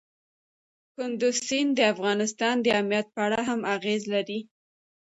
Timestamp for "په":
3.15-3.19